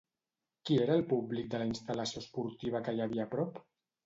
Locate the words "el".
0.99-1.03